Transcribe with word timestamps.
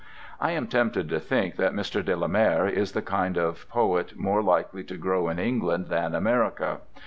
I 0.39 0.53
am 0.53 0.65
tempted 0.65 1.09
to 1.09 1.19
think 1.19 1.57
that 1.57 1.73
Mr. 1.73 2.03
de 2.03 2.15
la 2.15 2.25
Mare 2.25 2.67
is 2.67 2.93
the 2.93 3.03
kind 3.03 3.37
of 3.37 3.69
poet 3.69 4.17
more 4.17 4.41
likely 4.41 4.83
to 4.85 4.97
grow 4.97 5.29
in 5.29 5.37
England 5.37 5.89
than 5.89 6.15
America. 6.15 6.79